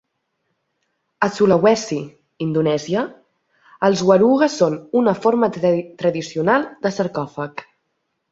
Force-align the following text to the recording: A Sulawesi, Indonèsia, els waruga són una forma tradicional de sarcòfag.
A 1.25 1.27
Sulawesi, 1.33 1.97
Indonèsia, 2.45 3.03
els 3.89 4.03
waruga 4.11 4.49
són 4.55 4.79
una 5.03 5.15
forma 5.27 5.51
tradicional 5.59 6.67
de 6.87 6.93
sarcòfag. 6.99 7.63